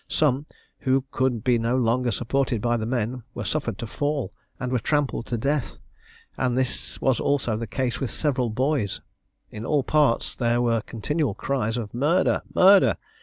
Some, 0.07 0.47
who 0.79 1.03
could 1.11 1.43
be 1.43 1.59
no 1.59 1.77
longer 1.77 2.09
supported 2.09 2.59
by 2.59 2.75
the 2.75 2.87
men, 2.87 3.21
were 3.35 3.45
suffered 3.45 3.77
to 3.77 3.85
fall, 3.85 4.33
and 4.59 4.71
were 4.71 4.79
trampled 4.79 5.27
to 5.27 5.37
death, 5.37 5.77
and 6.39 6.57
this 6.57 6.99
was 6.99 7.19
also 7.19 7.55
the 7.55 7.67
case 7.67 7.99
with 7.99 8.09
several 8.09 8.49
boys. 8.49 8.99
In 9.51 9.63
all 9.63 9.83
parts 9.83 10.33
there 10.35 10.59
were 10.59 10.81
continual 10.81 11.35
cries 11.35 11.77
of 11.77 11.93
"Murder! 11.93 12.41
murder!" 12.55 12.97